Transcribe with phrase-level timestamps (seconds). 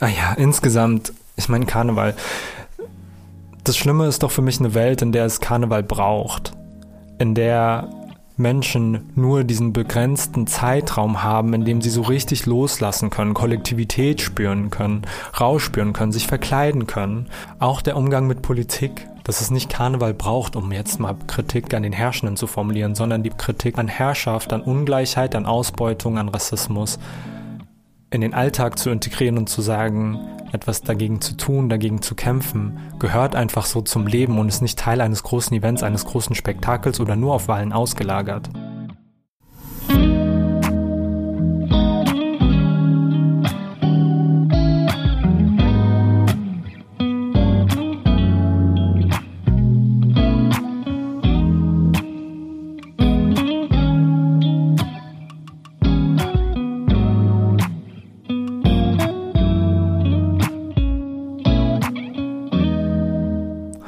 [0.00, 2.14] Ah ja, insgesamt, ich meine Karneval.
[3.64, 6.52] Das Schlimme ist doch für mich eine Welt, in der es Karneval braucht.
[7.18, 7.90] In der
[8.38, 14.70] Menschen nur diesen begrenzten Zeitraum haben, in dem sie so richtig loslassen können, Kollektivität spüren
[14.70, 15.02] können,
[15.38, 17.26] rausspüren können, sich verkleiden können.
[17.58, 21.82] Auch der Umgang mit Politik, dass es nicht Karneval braucht, um jetzt mal Kritik an
[21.82, 26.98] den Herrschenden zu formulieren, sondern die Kritik an Herrschaft, an Ungleichheit, an Ausbeutung, an Rassismus
[28.10, 30.18] in den Alltag zu integrieren und zu sagen,
[30.52, 34.78] etwas dagegen zu tun, dagegen zu kämpfen, gehört einfach so zum Leben und ist nicht
[34.78, 38.50] Teil eines großen Events, eines großen Spektakels oder nur auf Wahlen ausgelagert.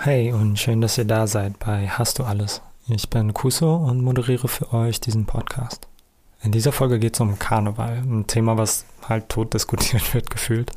[0.05, 2.61] Hey und schön, dass ihr da seid bei Hast du alles?
[2.89, 5.87] Ich bin Kuso und moderiere für euch diesen Podcast.
[6.43, 10.73] In dieser Folge geht es um Karneval, ein Thema, was halt tot diskutiert wird, gefühlt.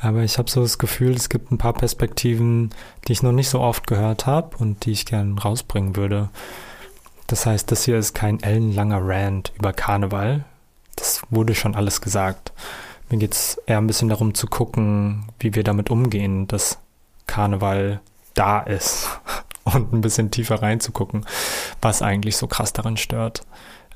[0.00, 2.70] Aber ich habe so das Gefühl, es gibt ein paar Perspektiven,
[3.06, 6.28] die ich noch nicht so oft gehört habe und die ich gern rausbringen würde.
[7.28, 10.44] Das heißt, das hier ist kein ellenlanger Rant über Karneval.
[10.96, 12.52] Das wurde schon alles gesagt.
[13.10, 16.80] Mir geht es eher ein bisschen darum zu gucken, wie wir damit umgehen, dass
[17.28, 18.00] Karneval
[18.40, 19.20] da ist
[19.64, 21.26] und ein bisschen tiefer reinzugucken,
[21.82, 23.42] was eigentlich so krass daran stört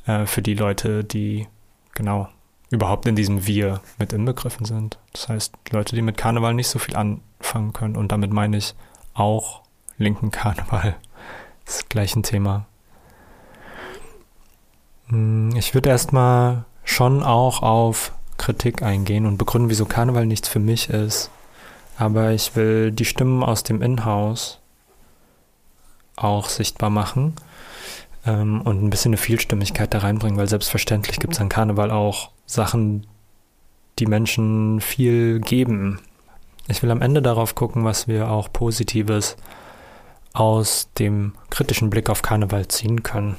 [0.06, 1.48] äh, für die Leute, die
[1.94, 2.28] genau
[2.70, 4.98] überhaupt in diesem Wir mit inbegriffen sind.
[5.12, 8.74] Das heißt, Leute, die mit Karneval nicht so viel anfangen können und damit meine ich
[9.14, 9.62] auch
[9.96, 10.96] linken Karneval.
[11.64, 12.66] Das gleiche Thema.
[15.06, 20.58] Hm, ich würde erstmal schon auch auf Kritik eingehen und begründen, wieso Karneval nichts für
[20.58, 21.30] mich ist
[21.96, 24.60] aber ich will die Stimmen aus dem Inhouse
[26.16, 27.34] auch sichtbar machen
[28.26, 32.30] ähm, und ein bisschen eine Vielstimmigkeit da reinbringen, weil selbstverständlich gibt es an Karneval auch
[32.46, 33.06] Sachen,
[33.98, 36.00] die Menschen viel geben.
[36.68, 39.36] Ich will am Ende darauf gucken, was wir auch Positives
[40.32, 43.36] aus dem kritischen Blick auf Karneval ziehen können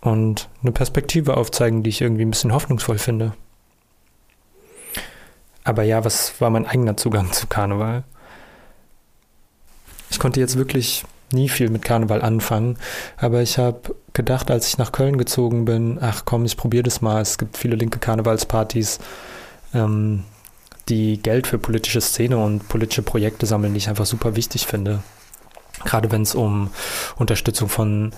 [0.00, 3.32] und eine Perspektive aufzeigen, die ich irgendwie ein bisschen hoffnungsvoll finde.
[5.64, 8.04] Aber ja, was war mein eigener Zugang zu Karneval?
[10.10, 12.76] Ich konnte jetzt wirklich nie viel mit Karneval anfangen,
[13.16, 17.00] aber ich habe gedacht, als ich nach Köln gezogen bin, ach komm, ich probiere das
[17.00, 17.22] mal.
[17.22, 18.98] Es gibt viele linke Karnevalspartys,
[19.72, 20.24] ähm,
[20.88, 25.02] die Geld für politische Szene und politische Projekte sammeln, die ich einfach super wichtig finde.
[25.84, 26.70] Gerade wenn es um
[27.16, 28.12] Unterstützung von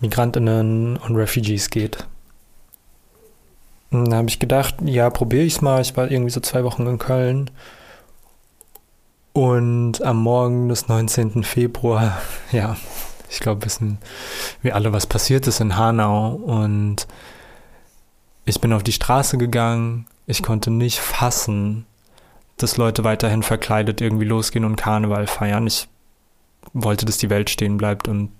[0.00, 2.06] Migrantinnen und Refugees geht.
[3.90, 5.80] Da habe ich gedacht, ja, probiere ich es mal.
[5.80, 7.50] Ich war irgendwie so zwei Wochen in Köln.
[9.32, 11.42] Und am Morgen des 19.
[11.44, 12.20] Februar,
[12.52, 12.76] ja,
[13.30, 13.98] ich glaube, wissen
[14.62, 16.32] wir alle, was passiert ist in Hanau.
[16.34, 17.06] Und
[18.44, 20.06] ich bin auf die Straße gegangen.
[20.26, 21.86] Ich konnte nicht fassen,
[22.58, 25.66] dass Leute weiterhin verkleidet irgendwie losgehen und Karneval feiern.
[25.66, 25.88] Ich
[26.74, 28.30] wollte, dass die Welt stehen bleibt und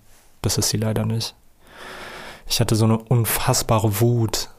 [0.43, 1.35] das ist sie leider nicht.
[2.47, 4.51] Ich hatte so eine unfassbare Wut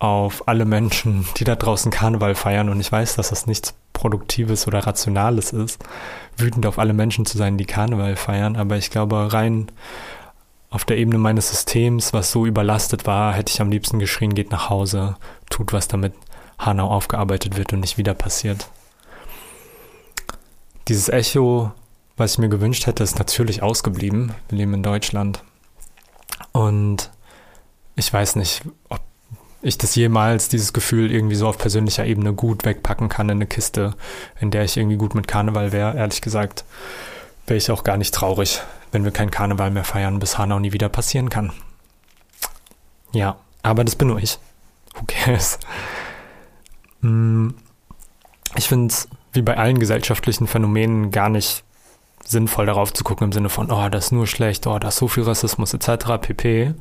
[0.00, 2.70] auf alle Menschen, die da draußen Karneval feiern.
[2.70, 5.84] Und ich weiß, dass das nichts Produktives oder Rationales ist,
[6.36, 8.56] wütend auf alle Menschen zu sein, die Karneval feiern.
[8.56, 9.70] Aber ich glaube, rein
[10.70, 14.50] auf der Ebene meines Systems, was so überlastet war, hätte ich am liebsten geschrien, geht
[14.50, 15.16] nach Hause,
[15.50, 16.14] tut was damit
[16.58, 18.68] Hanau aufgearbeitet wird und nicht wieder passiert.
[20.88, 21.72] Dieses Echo,
[22.16, 24.32] was ich mir gewünscht hätte, ist natürlich ausgeblieben.
[24.48, 25.42] Wir leben in Deutschland.
[26.52, 27.10] Und
[27.96, 29.00] ich weiß nicht, ob
[29.62, 33.46] ich das jemals, dieses Gefühl irgendwie so auf persönlicher Ebene gut wegpacken kann in eine
[33.46, 33.94] Kiste,
[34.40, 35.96] in der ich irgendwie gut mit Karneval wäre.
[35.96, 36.64] Ehrlich gesagt,
[37.46, 38.60] wäre ich auch gar nicht traurig,
[38.92, 41.52] wenn wir kein Karneval mehr feiern, bis Hanau nie wieder passieren kann.
[43.12, 44.38] Ja, aber das bin nur ich.
[44.94, 45.58] Who cares?
[47.02, 47.54] Hm,
[48.56, 51.64] ich finde es, wie bei allen gesellschaftlichen Phänomenen, gar nicht
[52.24, 54.96] sinnvoll darauf zu gucken im Sinne von, oh, das ist nur schlecht, oh, da ist
[54.96, 56.18] so viel Rassismus etc.
[56.20, 56.74] pp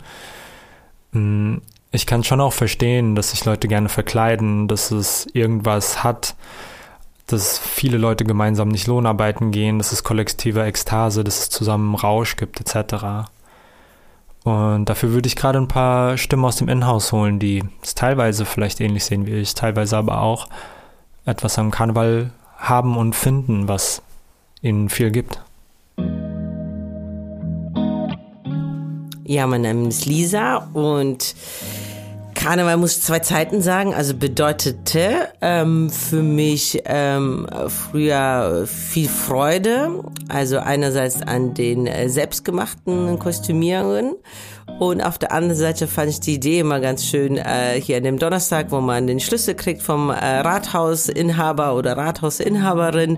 [1.91, 6.35] ich kann schon auch verstehen, dass sich Leute gerne verkleiden, dass es irgendwas hat,
[7.27, 12.35] dass viele Leute gemeinsam nicht Lohnarbeiten gehen, dass es kollektive Ekstase, dass es zusammen Rausch
[12.35, 13.29] gibt, etc.
[14.43, 18.45] Und dafür würde ich gerade ein paar Stimmen aus dem Inhouse holen, die es teilweise
[18.45, 20.47] vielleicht ähnlich sehen wie ich, teilweise aber auch
[21.25, 24.01] etwas am Karneval haben und finden, was
[24.61, 25.41] ihnen viel gibt.
[29.29, 31.35] Ja, mein Name ist Lisa und
[32.33, 40.57] Karneval muss zwei Zeiten sagen, also bedeutete ähm, für mich ähm, früher viel Freude, also
[40.57, 44.15] einerseits an den äh, selbstgemachten Kostümierungen
[44.79, 48.03] und auf der anderen Seite fand ich die Idee immer ganz schön, äh, hier an
[48.03, 53.17] dem Donnerstag, wo man den Schlüssel kriegt vom äh, Rathausinhaber oder Rathausinhaberin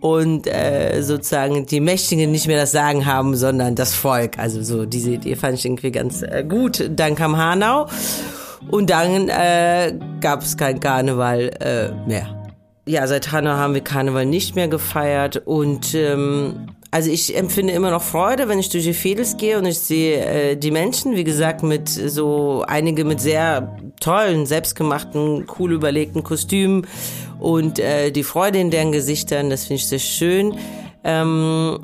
[0.00, 4.38] und äh, sozusagen die Mächtigen nicht mehr das Sagen haben, sondern das Volk.
[4.38, 6.88] Also so diese Idee fand ich irgendwie ganz äh, gut.
[6.90, 7.86] Dann kam Hanau
[8.70, 12.28] und dann äh, gab es kein Karneval äh, mehr.
[12.88, 17.90] Ja, seit Hanau haben wir Karneval nicht mehr gefeiert und ähm, also ich empfinde immer
[17.90, 21.24] noch Freude, wenn ich durch die Fädels gehe und ich sehe äh, die Menschen, wie
[21.24, 26.86] gesagt, mit so einige mit sehr tollen, selbstgemachten, cool überlegten Kostümen
[27.38, 30.54] und äh, die Freude in deren Gesichtern, das finde ich sehr schön.
[31.04, 31.78] Ähm,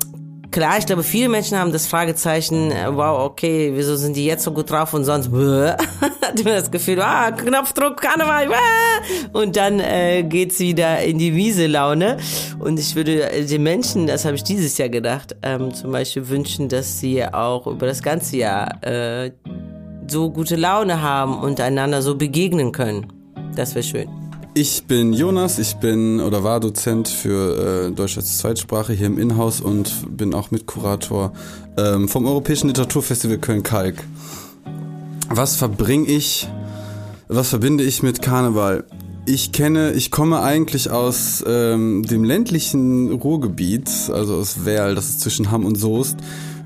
[0.53, 4.43] klar, ich glaube, viele Menschen haben das Fragezeichen, äh, wow, okay, wieso sind die jetzt
[4.43, 8.53] so gut drauf und sonst hat immer das Gefühl, ah, Knopfdruck, Karneval, bäh,
[9.33, 12.17] und dann äh, geht's wieder in die Wiese-Laune.
[12.59, 16.29] Und ich würde äh, den Menschen, das habe ich dieses Jahr gedacht, ähm, zum Beispiel
[16.29, 19.31] wünschen, dass sie auch über das ganze Jahr äh,
[20.07, 23.07] so gute Laune haben und einander so begegnen können.
[23.55, 24.22] Das wäre schön.
[24.55, 29.17] Ich bin Jonas, ich bin oder war Dozent für äh, Deutsch als Zweitsprache hier im
[29.17, 31.33] Inhouse und bin auch Mitkurator
[31.75, 34.03] ähm, vom Europäischen Literaturfestival Köln-Kalk.
[35.27, 36.47] Was verbringe ich,
[37.27, 38.83] was verbinde ich mit Karneval?
[39.25, 45.21] Ich kenne, ich komme eigentlich aus ähm, dem ländlichen Ruhrgebiet, also aus Werl, das ist
[45.21, 46.17] zwischen Hamm und Soest.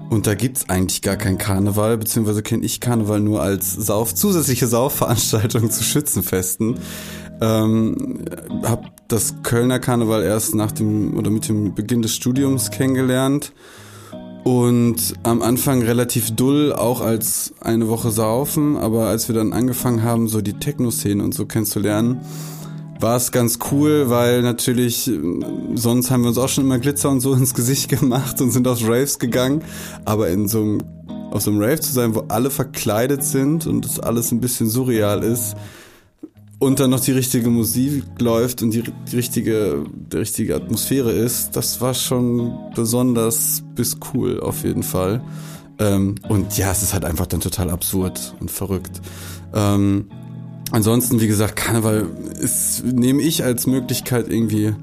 [0.10, 4.68] Und da gibt's eigentlich gar kein Karneval, beziehungsweise kenne ich Karneval nur als Sauf, zusätzliche
[4.68, 6.80] Saufveranstaltung zu Schützenfesten.
[7.40, 8.26] Ähm,
[8.64, 13.54] hab das Kölner Karneval erst nach dem oder mit dem Beginn des Studiums kennengelernt
[14.48, 20.04] und am Anfang relativ dull, auch als eine Woche saufen, aber als wir dann angefangen
[20.04, 22.22] haben, so die Techno-Szene und so kennenzulernen,
[23.02, 25.12] war es ganz cool, weil natürlich
[25.76, 28.68] sonst haben wir uns auch schon immer Glitzer und so ins Gesicht gemacht und sind
[28.70, 29.64] auf Raves gegangen,
[30.06, 30.78] aber in so einem
[31.30, 34.70] auf so einem Rave zu sein, wo alle verkleidet sind und das alles ein bisschen
[34.70, 35.56] surreal ist,
[36.60, 41.56] und dann noch die richtige Musik läuft und die, die richtige, die richtige Atmosphäre ist,
[41.56, 45.22] das war schon besonders bis cool auf jeden Fall.
[45.80, 49.02] Ähm, und ja, es ist halt einfach dann total absurd und verrückt.
[49.54, 50.10] Ähm,
[50.72, 52.08] ansonsten, wie gesagt, Karneval
[52.42, 54.74] ist, nehme ich als Möglichkeit irgendwie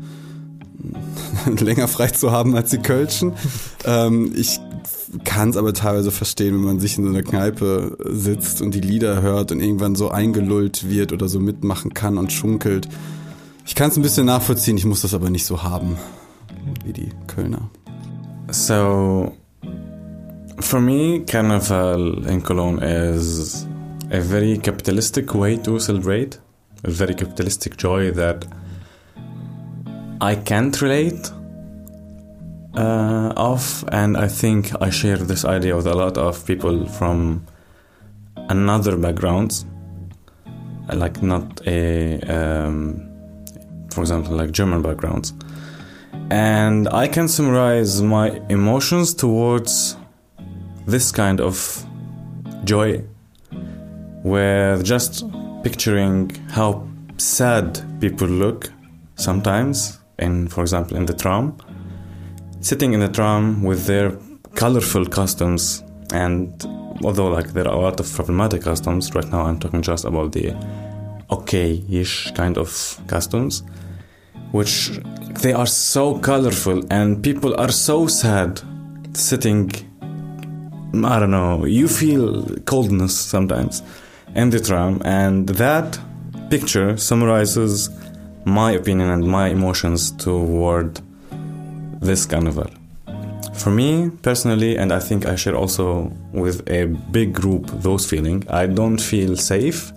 [1.59, 3.33] länger frei zu haben als die Kölschen.
[3.85, 4.61] ähm, ich
[5.23, 8.81] kann es aber teilweise verstehen, wenn man sich in so einer Kneipe sitzt und die
[8.81, 12.89] Lieder hört und irgendwann so eingelullt wird oder so mitmachen kann und schunkelt.
[13.67, 15.97] Ich kann es ein bisschen nachvollziehen, ich muss das aber nicht so haben
[16.85, 17.71] wie die Kölner.
[18.51, 19.33] So,
[20.61, 23.67] for me, Carnival in Cologne is
[24.11, 26.39] a very capitalistic way to celebrate,
[26.85, 28.47] a very capitalistic joy that
[30.21, 31.33] I can't relate
[32.77, 37.47] uh, of, and I think I share this idea with a lot of people from
[38.37, 39.65] another backgrounds,
[40.93, 43.09] like not a, um,
[43.91, 45.33] for example, like German backgrounds.
[46.31, 49.97] And I can summarize my emotions towards
[50.87, 51.85] this kind of
[52.65, 53.05] joy,
[54.23, 55.25] with just
[55.63, 56.89] picturing how
[57.19, 58.71] sad people look
[59.17, 61.57] sometimes, in, for example, in the tram
[62.65, 64.17] sitting in the tram with their
[64.55, 66.65] colorful costumes and
[67.05, 70.33] although like there are a lot of problematic customs right now i'm talking just about
[70.33, 70.47] the
[71.31, 73.63] okay-ish kind of costumes
[74.53, 74.99] which
[75.43, 78.63] they are so colorful and people are so sad
[79.13, 79.71] sitting
[81.05, 83.83] i don't know you feel coldness sometimes
[84.35, 85.99] in the tram and that
[86.49, 87.91] picture summarizes
[88.47, 91.03] my opinion and my emotions toward
[92.05, 92.71] this carnival.
[93.55, 98.45] For me personally, and I think I share also with a big group those feeling,
[98.49, 99.93] I don't feel safe,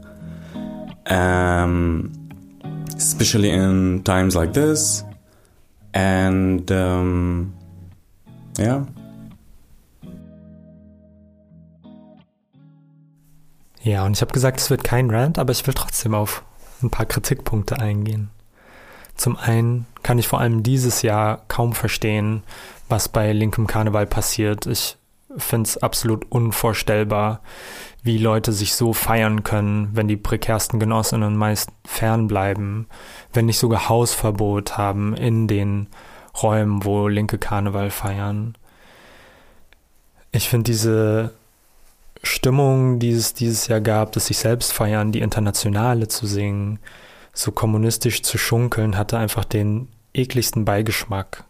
[1.08, 2.12] um,
[2.96, 5.04] especially in times like this,
[5.94, 7.54] and um,
[8.60, 8.86] yeah.
[13.82, 16.44] Ja, und ich habe gesagt, es wird kein Rant, aber ich will trotzdem auf
[16.84, 18.30] ein paar Kritikpunkte eingehen.
[19.18, 22.44] Zum einen kann ich vor allem dieses Jahr kaum verstehen,
[22.88, 24.66] was bei linkem Karneval passiert.
[24.68, 24.98] Ich
[25.36, 27.42] finde es absolut unvorstellbar,
[28.04, 32.88] wie Leute sich so feiern können, wenn die prekärsten Genossinnen meist fernbleiben,
[33.34, 35.88] wenn nicht sogar Hausverbot haben in den
[36.42, 38.56] Räumen, wo linke Karneval feiern.
[40.32, 41.34] Ich finde diese
[42.24, 46.80] Stimmung, die es dieses Jahr gab, das sich selbst feiern, die Internationale zu singen,
[47.38, 51.44] so kommunistisch zu schunkeln, hatte einfach den ekligsten Beigeschmack,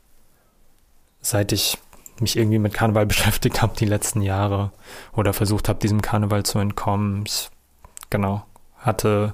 [1.21, 1.77] seit ich
[2.19, 4.71] mich irgendwie mit Karneval beschäftigt habe die letzten Jahre
[5.15, 7.23] oder versucht habe, diesem Karneval zu entkommen.
[7.25, 7.49] Ich,
[8.09, 8.45] genau,
[8.77, 9.33] hatte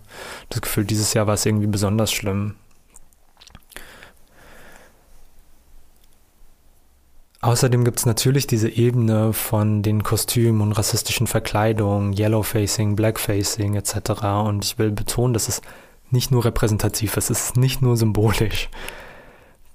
[0.49, 2.55] das Gefühl, dieses Jahr war es irgendwie besonders schlimm.
[7.41, 14.21] Außerdem gibt es natürlich diese Ebene von den Kostümen und rassistischen Verkleidungen, Yellowfacing, Blackfacing etc.
[14.45, 15.61] Und ich will betonen, dass es
[16.13, 18.69] nicht nur repräsentativ es ist nicht nur symbolisch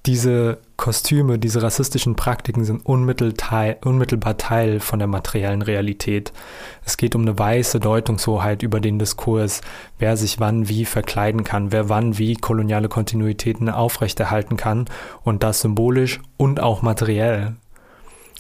[0.09, 6.33] diese Kostüme, diese rassistischen Praktiken sind unmittelbar Teil von der materiellen Realität.
[6.83, 9.61] Es geht um eine weiße Deutungshoheit über den Diskurs,
[9.99, 14.87] wer sich wann wie verkleiden kann, wer wann wie koloniale Kontinuitäten aufrechterhalten kann
[15.25, 17.57] und das symbolisch und auch materiell.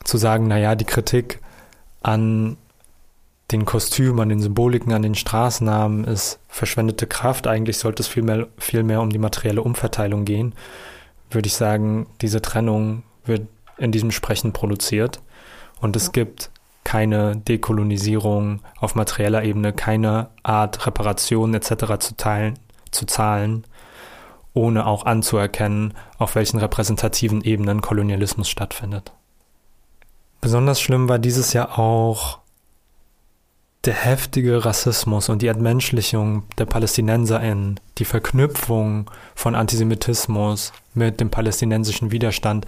[0.04, 1.40] Zu sagen, naja, die Kritik
[2.02, 2.56] an
[3.50, 7.46] den Kostümen, an den Symboliken, an den Straßennamen ist verschwendete Kraft.
[7.46, 10.54] Eigentlich sollte es viel mehr, viel mehr um die materielle Umverteilung gehen
[11.30, 15.20] würde ich sagen, diese Trennung wird in diesem Sprechen produziert
[15.80, 16.50] und es gibt
[16.84, 21.98] keine Dekolonisierung auf materieller Ebene, keine Art Reparation etc.
[21.98, 22.58] zu teilen,
[22.90, 23.64] zu zahlen,
[24.54, 29.12] ohne auch anzuerkennen, auf welchen repräsentativen Ebenen Kolonialismus stattfindet.
[30.40, 32.38] Besonders schlimm war dieses Jahr auch
[33.88, 42.10] der heftige Rassismus und die Entmenschlichung der PalästinenserInnen, die Verknüpfung von Antisemitismus mit dem palästinensischen
[42.10, 42.66] Widerstand.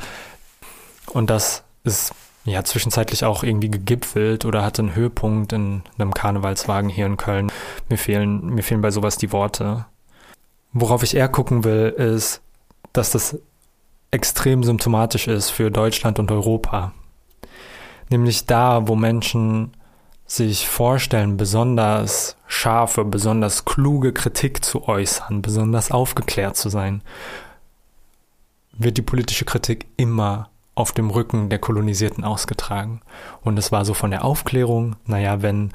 [1.13, 2.15] Und das ist
[2.47, 7.53] ja zwischenzeitlich auch irgendwie gegipfelt oder hatte einen Höhepunkt in einem Karnevalswagen hier in Köln.
[7.91, 9.85] Mir fehlen, mir fehlen bei sowas die Worte.
[10.73, 12.41] Worauf ich eher gucken will, ist,
[12.95, 13.39] dass das
[14.11, 16.95] extrem symptomatisch ist für Deutschland und Europa.
[18.09, 19.73] Nämlich da, wo Menschen
[20.31, 27.03] sich vorstellen, besonders scharfe, besonders kluge Kritik zu äußern, besonders aufgeklärt zu sein,
[28.73, 33.01] wird die politische Kritik immer auf dem Rücken der Kolonisierten ausgetragen.
[33.43, 35.73] Und es war so von der Aufklärung, naja, wenn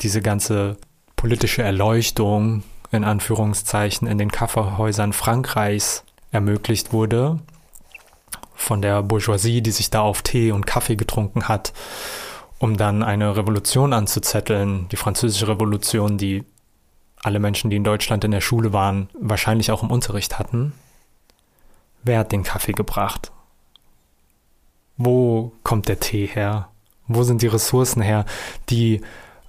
[0.00, 0.78] diese ganze
[1.14, 6.02] politische Erleuchtung in Anführungszeichen in den Kaffeehäusern Frankreichs
[6.32, 7.40] ermöglicht wurde,
[8.54, 11.74] von der Bourgeoisie, die sich da auf Tee und Kaffee getrunken hat,
[12.58, 16.44] um dann eine Revolution anzuzetteln, die französische Revolution, die
[17.22, 20.72] alle Menschen, die in Deutschland in der Schule waren, wahrscheinlich auch im Unterricht hatten.
[22.02, 23.32] Wer hat den Kaffee gebracht?
[24.96, 26.68] Wo kommt der Tee her?
[27.08, 28.24] Wo sind die Ressourcen her,
[28.70, 29.00] die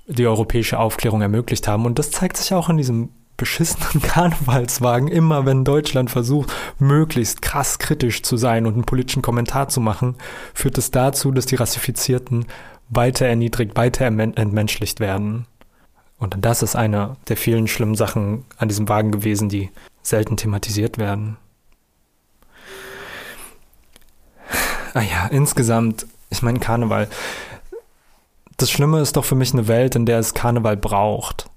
[0.07, 1.85] die europäische Aufklärung ermöglicht haben?
[1.85, 5.07] Und das zeigt sich auch in diesem beschissenen Karnevalswagen.
[5.07, 10.15] Immer wenn Deutschland versucht, möglichst krass kritisch zu sein und einen politischen Kommentar zu machen,
[10.53, 12.45] führt es dazu, dass die Rassifizierten
[12.89, 15.45] weiter erniedrigt, weiter entmenschlicht werden.
[16.17, 19.69] Und das ist eine der vielen schlimmen Sachen an diesem Wagen gewesen, die
[20.01, 21.37] selten thematisiert werden.
[24.93, 27.07] Ah ja, insgesamt, ich meine Karneval.
[28.55, 31.51] Das Schlimme ist doch für mich eine Welt, in der es Karneval braucht.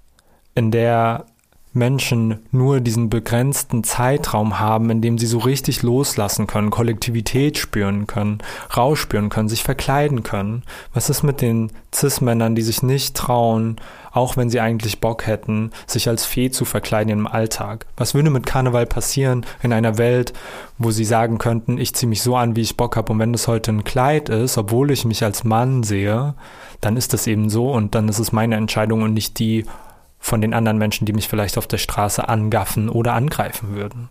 [0.55, 1.25] In der
[1.73, 8.09] Menschen nur diesen begrenzten Zeitraum haben, in dem sie so richtig loslassen können, Kollektivität spüren
[8.09, 8.39] können,
[8.77, 10.65] rausspüren können, sich verkleiden können.
[10.93, 13.77] Was ist mit den Cis-Männern, die sich nicht trauen,
[14.12, 17.87] auch wenn sie eigentlich Bock hätten, sich als Fee zu verkleiden im Alltag?
[17.97, 20.33] Was würde mit Karneval passieren in einer Welt,
[20.79, 23.33] wo sie sagen könnten, ich ziehe mich so an, wie ich Bock habe und wenn
[23.33, 26.35] das heute ein Kleid ist, obwohl ich mich als Mann sehe,
[26.81, 29.67] dann ist das eben so und dann ist es meine Entscheidung und nicht die
[30.21, 34.11] von den anderen Menschen, die mich vielleicht auf der Straße angaffen oder angreifen würden.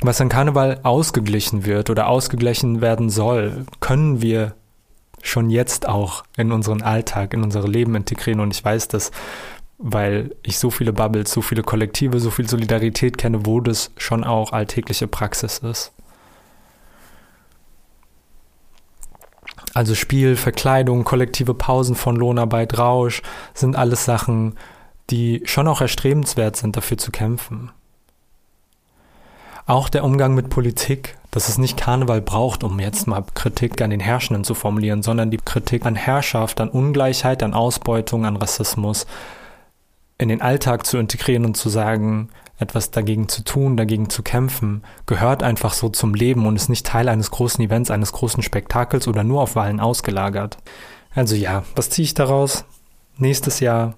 [0.00, 4.54] Was an Karneval ausgeglichen wird oder ausgeglichen werden soll, können wir
[5.22, 8.40] schon jetzt auch in unseren Alltag, in unser Leben integrieren.
[8.40, 9.10] Und ich weiß das,
[9.78, 14.24] weil ich so viele Bubbles, so viele Kollektive, so viel Solidarität kenne, wo das schon
[14.24, 15.92] auch alltägliche Praxis ist.
[19.78, 23.22] Also Spiel, Verkleidung, kollektive Pausen von Lohnarbeit, Rausch
[23.54, 24.56] sind alles Sachen,
[25.08, 27.70] die schon auch erstrebenswert sind, dafür zu kämpfen.
[29.66, 33.90] Auch der Umgang mit Politik, dass es nicht Karneval braucht, um jetzt mal Kritik an
[33.90, 39.06] den Herrschenden zu formulieren, sondern die Kritik an Herrschaft, an Ungleichheit, an Ausbeutung, an Rassismus
[40.18, 44.82] in den Alltag zu integrieren und zu sagen, etwas dagegen zu tun, dagegen zu kämpfen,
[45.06, 49.06] gehört einfach so zum Leben und ist nicht Teil eines großen Events, eines großen Spektakels
[49.06, 50.58] oder nur auf Wahlen ausgelagert.
[51.14, 52.64] Also ja, was ziehe ich daraus?
[53.16, 53.94] Nächstes Jahr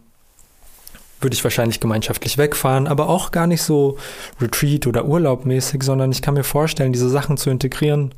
[1.21, 3.99] würde ich wahrscheinlich gemeinschaftlich wegfahren, aber auch gar nicht so
[4.41, 8.15] Retreat oder Urlaubmäßig, sondern ich kann mir vorstellen, diese Sachen zu integrieren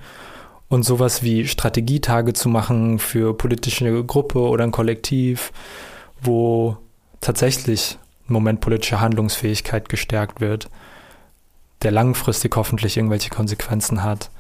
[0.73, 5.53] Und sowas wie Strategietage zu machen für politische Gruppe oder ein Kollektiv,
[6.23, 6.79] wo
[7.21, 7.99] tatsächlich
[8.33, 10.71] im Moment politische Handlungsfähigkeit gestärkt wird,
[11.83, 14.31] der langfristig hoffentlich irgendwelche Konsequenzen hat,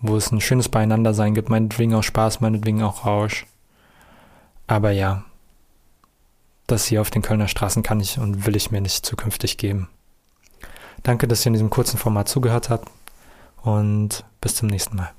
[0.00, 3.46] wo es ein schönes Beieinandersein gibt, meinetwegen auch Spaß, meinetwegen auch Rausch.
[4.68, 5.24] Aber ja,
[6.68, 9.88] das hier auf den Kölner Straßen kann ich und will ich mir nicht zukünftig geben.
[11.02, 12.88] Danke, dass ihr in diesem kurzen Format zugehört habt
[13.62, 15.12] und bis zum nächsten Mal.